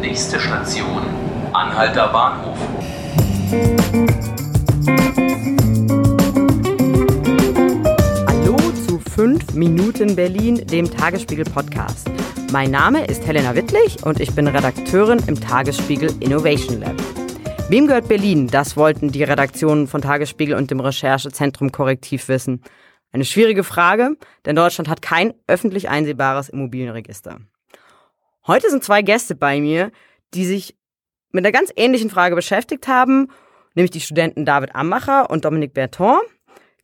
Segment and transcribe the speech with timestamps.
[0.00, 1.02] Nächste Station,
[1.52, 2.56] Anhalter Bahnhof.
[8.26, 12.10] Hallo zu 5 Minuten Berlin, dem Tagesspiegel-Podcast.
[12.50, 16.96] Mein Name ist Helena Wittlich und ich bin Redakteurin im Tagesspiegel Innovation Lab.
[17.68, 18.46] Wem gehört Berlin?
[18.46, 22.62] Das wollten die Redaktionen von Tagesspiegel und dem Recherchezentrum Korrektiv wissen.
[23.12, 27.40] Eine schwierige Frage, denn Deutschland hat kein öffentlich einsehbares Immobilienregister.
[28.46, 29.92] Heute sind zwei Gäste bei mir,
[30.34, 30.76] die sich
[31.30, 33.28] mit einer ganz ähnlichen Frage beschäftigt haben,
[33.74, 36.20] nämlich die Studenten David Ammacher und Dominique Berton.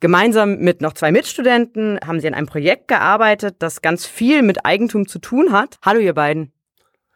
[0.00, 4.66] Gemeinsam mit noch zwei Mitstudenten haben sie an einem Projekt gearbeitet, das ganz viel mit
[4.66, 5.78] Eigentum zu tun hat.
[5.82, 6.52] Hallo ihr beiden.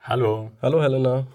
[0.02, 0.50] Hallo.
[0.62, 1.26] Hallo Helena.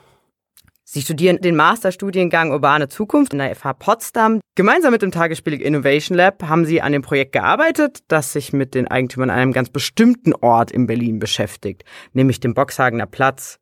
[0.87, 4.39] Sie studieren den Masterstudiengang Urbane Zukunft in der FH Potsdam.
[4.53, 8.75] Gemeinsam mit dem Tagesspiegel Innovation Lab haben Sie an dem Projekt gearbeitet, das sich mit
[8.75, 13.57] den Eigentümern an einem ganz bestimmten Ort in Berlin beschäftigt, nämlich dem Boxhagener Platz.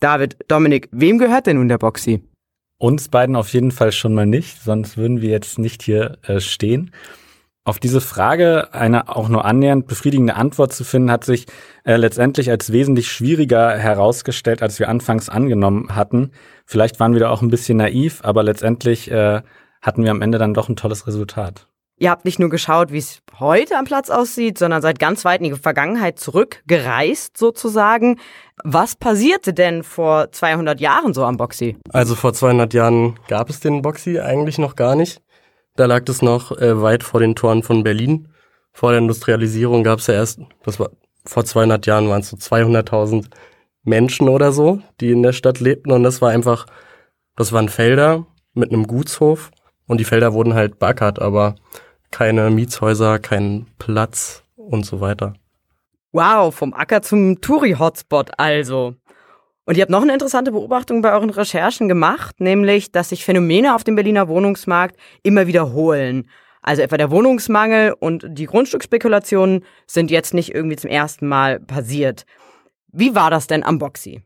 [0.00, 2.24] David, Dominik, wem gehört denn nun der Boxy?
[2.78, 6.40] Uns beiden auf jeden Fall schon mal nicht, sonst würden wir jetzt nicht hier äh,
[6.40, 6.90] stehen.
[7.66, 11.46] Auf diese Frage eine auch nur annähernd befriedigende Antwort zu finden, hat sich
[11.82, 16.30] äh, letztendlich als wesentlich schwieriger herausgestellt, als wir anfangs angenommen hatten.
[16.64, 19.42] Vielleicht waren wir da auch ein bisschen naiv, aber letztendlich äh,
[19.82, 21.66] hatten wir am Ende dann doch ein tolles Resultat.
[21.98, 25.40] Ihr habt nicht nur geschaut, wie es heute am Platz aussieht, sondern seid ganz weit
[25.40, 28.20] in die Vergangenheit zurückgereist sozusagen.
[28.62, 31.78] Was passierte denn vor 200 Jahren so am Boxy?
[31.90, 35.20] Also vor 200 Jahren gab es den Boxy eigentlich noch gar nicht.
[35.76, 38.28] Da lag das noch äh, weit vor den Toren von Berlin.
[38.72, 40.90] Vor der Industrialisierung gab es ja erst, das war
[41.24, 43.26] vor 200 Jahren waren es so 200.000
[43.82, 46.66] Menschen oder so, die in der Stadt lebten und das war einfach,
[47.36, 49.50] das waren Felder mit einem Gutshof
[49.86, 51.56] und die Felder wurden halt backert, aber
[52.10, 55.34] keine Mietshäuser, kein Platz und so weiter.
[56.12, 58.94] Wow, vom Acker zum Touri-Hotspot also.
[59.66, 63.74] Und ihr habt noch eine interessante Beobachtung bei euren Recherchen gemacht, nämlich, dass sich Phänomene
[63.74, 66.30] auf dem Berliner Wohnungsmarkt immer wiederholen.
[66.62, 72.26] Also etwa der Wohnungsmangel und die Grundstücksspekulationen sind jetzt nicht irgendwie zum ersten Mal passiert.
[72.92, 74.22] Wie war das denn am Boxy?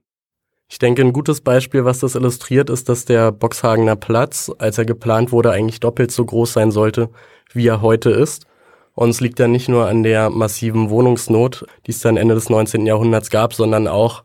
[0.69, 4.85] Ich denke, ein gutes Beispiel, was das illustriert, ist, dass der Boxhagener Platz, als er
[4.85, 7.09] geplant wurde, eigentlich doppelt so groß sein sollte,
[7.53, 8.47] wie er heute ist.
[8.95, 12.51] Und es liegt dann nicht nur an der massiven Wohnungsnot, die es dann Ende des
[12.51, 12.85] 19.
[12.85, 14.23] Jahrhunderts gab, sondern auch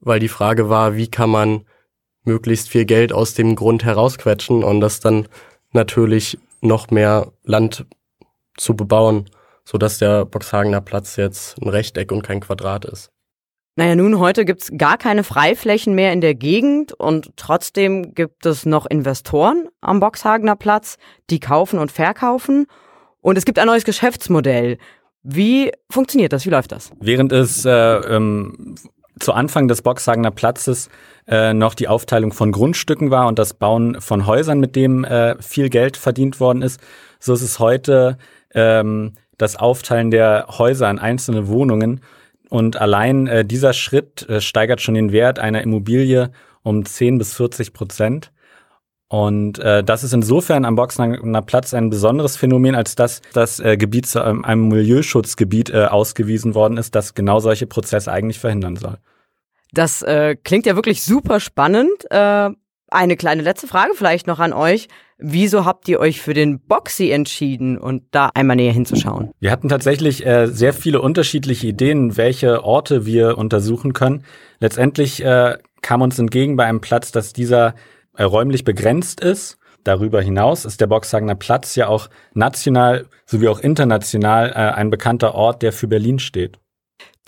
[0.00, 1.64] weil die Frage war, wie kann man
[2.24, 5.28] möglichst viel Geld aus dem Grund herausquetschen und das dann
[5.72, 7.86] natürlich noch mehr Land
[8.56, 9.28] zu bebauen,
[9.64, 13.10] sodass der Boxhagener Platz jetzt ein Rechteck und kein Quadrat ist.
[13.78, 18.64] Naja, nun, heute gibt's gar keine Freiflächen mehr in der Gegend und trotzdem gibt es
[18.64, 20.96] noch Investoren am Boxhagener Platz,
[21.28, 22.66] die kaufen und verkaufen.
[23.20, 24.78] Und es gibt ein neues Geschäftsmodell.
[25.22, 26.46] Wie funktioniert das?
[26.46, 26.90] Wie läuft das?
[27.00, 28.76] Während es äh, ähm,
[29.18, 30.88] zu Anfang des Boxhagener Platzes
[31.26, 35.40] äh, noch die Aufteilung von Grundstücken war und das Bauen von Häusern, mit dem äh,
[35.42, 36.80] viel Geld verdient worden ist,
[37.18, 38.18] so ist es heute
[38.54, 42.00] ähm, das Aufteilen der Häuser in einzelne Wohnungen.
[42.48, 46.30] Und allein äh, dieser Schritt äh, steigert schon den Wert einer Immobilie
[46.62, 48.32] um 10 bis 40 Prozent.
[49.08, 53.76] Und äh, das ist insofern am Boxhagener Platz ein besonderes Phänomen, als dass das äh,
[53.76, 58.76] Gebiet zu einem, einem Milieuschutzgebiet äh, ausgewiesen worden ist, das genau solche Prozesse eigentlich verhindern
[58.76, 58.98] soll.
[59.72, 62.10] Das äh, klingt ja wirklich super spannend.
[62.10, 62.50] Äh,
[62.88, 64.88] eine kleine letzte Frage vielleicht noch an euch.
[65.18, 69.30] Wieso habt ihr euch für den Boxy entschieden und da einmal näher hinzuschauen?
[69.40, 74.24] Wir hatten tatsächlich äh, sehr viele unterschiedliche Ideen, welche Orte wir untersuchen können.
[74.60, 77.74] Letztendlich äh, kam uns entgegen bei einem Platz, dass dieser
[78.16, 79.58] äh, räumlich begrenzt ist.
[79.84, 85.34] Darüber hinaus ist der Boxhagener Platz ja auch national sowie auch international äh, ein bekannter
[85.34, 86.58] Ort, der für Berlin steht.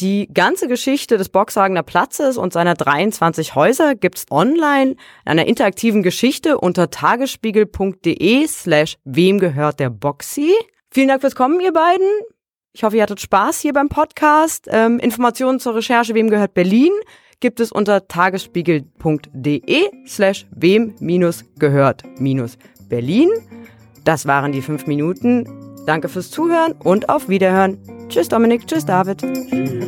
[0.01, 6.05] Die ganze Geschichte des Boxhagener Platzes und seiner 23 Häuser gibt's online in einer interaktiven
[6.05, 10.53] Geschichte unter tagesspiegel.de slash wem gehört der Boxy.
[10.91, 12.07] Vielen Dank fürs Kommen, ihr beiden.
[12.73, 14.69] Ich hoffe, ihr hattet Spaß hier beim Podcast.
[14.71, 16.93] Ähm, Informationen zur Recherche Wem gehört Berlin
[17.41, 20.95] gibt es unter tagesspiegel.de slash wem
[21.59, 22.05] gehört
[22.89, 23.31] Berlin.
[24.05, 25.47] Das waren die fünf Minuten.
[25.87, 27.79] Danke fürs Zuhören und auf Wiederhören.
[28.09, 29.21] Tschüss Dominik, tschüss David.
[29.21, 29.88] Tschüss.